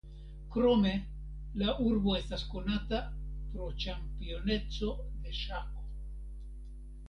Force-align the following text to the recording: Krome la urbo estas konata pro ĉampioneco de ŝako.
Krome 0.53 0.93
la 1.63 1.75
urbo 1.89 2.15
estas 2.21 2.47
konata 2.55 3.03
pro 3.53 3.69
ĉampioneco 3.85 4.93
de 5.05 5.39
ŝako. 5.45 5.89